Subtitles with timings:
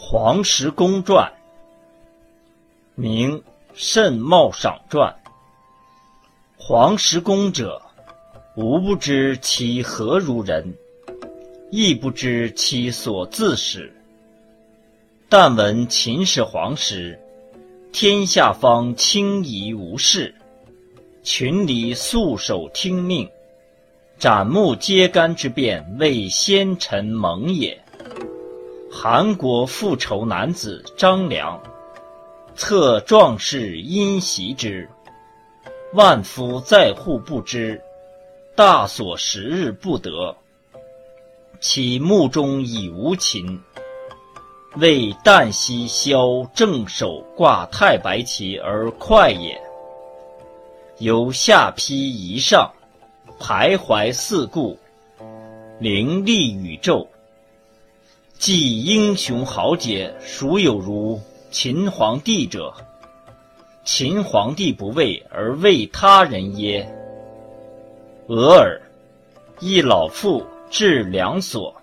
[0.00, 1.30] 黄石公传，
[2.94, 3.42] 名
[3.74, 5.12] 甚茂赏传。
[6.56, 7.82] 黄石公者，
[8.54, 10.72] 吾不知其何如人，
[11.72, 13.92] 亦不知其所自始。
[15.28, 17.18] 但闻秦始皇时，
[17.92, 20.32] 天下方清夷无事，
[21.24, 23.28] 群黎素手听命，
[24.16, 27.78] 斩木揭竿之变，为先臣蒙也。
[28.90, 31.60] 韩国复仇男子张良，
[32.56, 34.88] 策壮士因袭之，
[35.92, 37.80] 万夫在户不知，
[38.56, 40.34] 大所时日不得。
[41.60, 43.60] 其目中已无秦，
[44.76, 49.60] 为旦夕萧正手挂太白旗而快也。
[50.98, 52.72] 由下邳夷上，
[53.38, 54.78] 徘徊四顾，
[55.78, 57.06] 凌厉宇宙。
[58.38, 61.20] 继英雄豪杰，孰有如
[61.50, 62.72] 秦皇帝者？
[63.82, 66.88] 秦皇帝不为而为他人耶？
[68.28, 68.80] 俄尔，
[69.58, 71.74] 一老妇至梁所，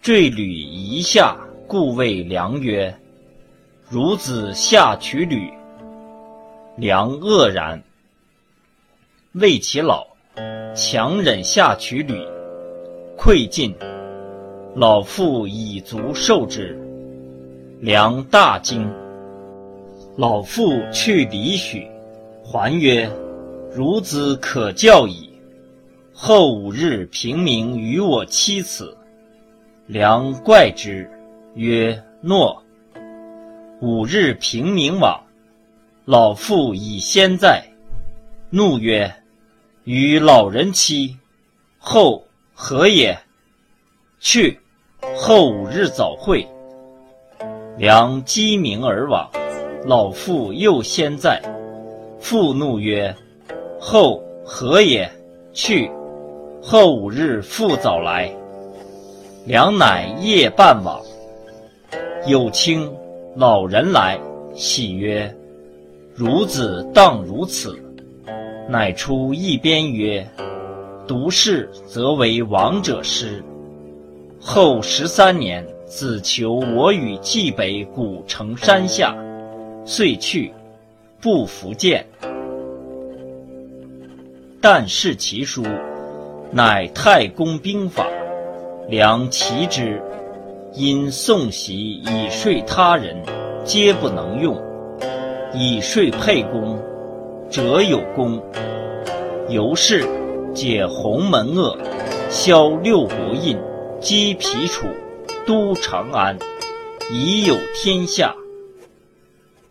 [0.00, 1.36] 坠履夷下，
[1.66, 2.98] 故谓良曰
[3.92, 5.52] ：“孺子下取履。”
[6.78, 7.82] 梁愕然，
[9.32, 10.06] 谓其老，
[10.74, 12.26] 强忍下取履，
[13.18, 13.74] 愧尽。
[14.74, 16.74] 老妇以足受之，
[17.80, 18.90] 良大惊。
[20.16, 21.86] 老妇去离许，
[22.42, 23.10] 还曰
[23.76, 25.28] ：“孺子可教矣。”
[26.14, 28.96] 后五日，平明与我妻此。
[29.86, 31.06] 良怪之，
[31.54, 32.62] 曰：“诺。”
[33.82, 35.22] 五日平明往，
[36.06, 37.62] 老妇已先在，
[38.48, 39.12] 怒曰
[39.84, 41.18] ：“与老人妻，
[41.76, 43.18] 后何也？”
[44.18, 44.58] 去。
[45.10, 46.46] 后五日早会，
[47.76, 49.28] 良鸡鸣而往，
[49.84, 51.42] 老妇又先在，
[52.20, 53.14] 复怒曰
[53.80, 55.10] ：“后何也？”
[55.52, 55.90] 去。
[56.62, 58.32] 后五日复早来，
[59.44, 61.00] 良乃夜半往。
[62.26, 62.88] 有卿
[63.34, 64.18] 老人来，
[64.54, 65.34] 喜曰
[66.16, 67.76] ：“孺子当如此。”
[68.70, 70.24] 乃出一边曰
[71.08, 73.42] ：“独事则为王者师。”
[74.44, 79.14] 后十三年，子求我与冀北古城山下，
[79.86, 80.52] 遂去，
[81.20, 82.04] 不复见。
[84.60, 85.62] 但视其书，
[86.50, 88.04] 乃太公兵法。
[88.88, 90.02] 良其之，
[90.74, 93.16] 因宋习以税他人，
[93.64, 94.60] 皆不能用。
[95.54, 96.76] 以税沛公，
[97.48, 98.42] 者有功。
[99.48, 100.04] 由是
[100.52, 101.78] 解鸿门恶，
[102.28, 103.56] 消六国印。
[104.02, 104.88] 击皮楚，
[105.46, 106.36] 都长安，
[107.08, 108.34] 已有天下。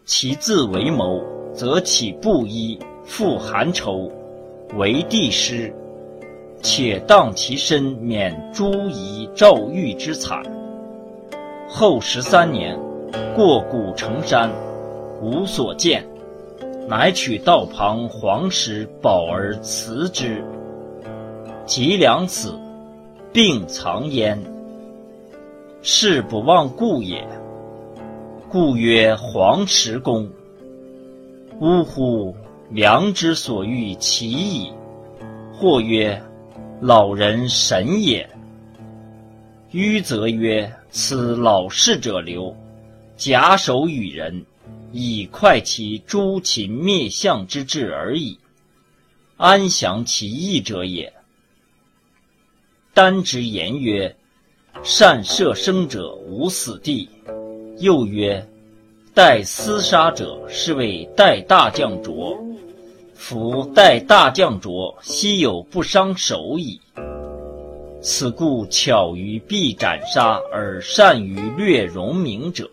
[0.06, 1.22] 其自为谋，
[1.54, 4.10] 则起布衣，复韩仇，
[4.78, 5.74] 为帝师，
[6.62, 10.42] 且当其身免诸夷赵玉之惨。
[11.68, 12.80] 后十三年，
[13.36, 14.50] 过古城山，
[15.22, 16.08] 无所见，
[16.88, 20.42] 乃取道旁黄石宝而辞之。
[21.66, 22.58] 及良子。
[23.34, 24.38] 病藏焉，
[25.82, 27.26] 事不忘故也。
[28.50, 30.30] 故曰黄石公。
[31.62, 32.36] 呜呼！
[32.72, 34.70] 良之所欲其矣。
[35.54, 36.22] 或曰：
[36.82, 38.30] 老人神也。
[39.72, 42.54] 迂则曰：此老士者流，
[43.16, 44.46] 假手与人，
[44.92, 48.38] 以快其诛秦灭相之志而已。
[49.38, 51.14] 安详其意者也。
[53.02, 54.16] 丹之言曰
[54.86, 57.10] ：“善射生者无死地。”
[57.82, 58.48] 又曰
[59.12, 62.38] ：“待厮杀者，是谓待大将卓。
[63.16, 66.80] 夫待大将卓，悉有不伤手矣。
[68.04, 72.70] 此故巧于避斩杀，而善于略容名者，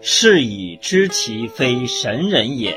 [0.00, 2.76] 是以知其非神人也。”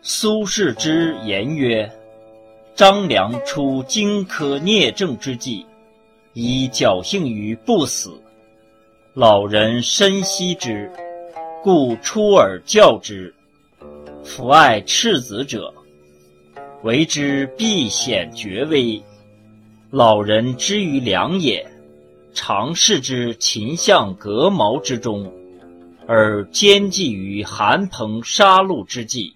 [0.00, 1.86] 苏轼之言曰。
[2.76, 5.64] 张良出荆轲聂政之计，
[6.34, 8.12] 以侥幸于不死。
[9.14, 10.92] 老人深惜之，
[11.62, 13.34] 故出而教之。
[14.22, 15.72] 夫爱赤子者，
[16.82, 19.02] 为之必显绝威。
[19.90, 21.66] 老人之于良也，
[22.34, 25.32] 常视之秦相革毛之中，
[26.06, 29.34] 而兼济于韩彭杀戮之际。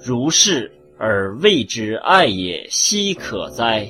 [0.00, 0.72] 如是。
[0.98, 3.88] 而谓之爱也，奚可哉？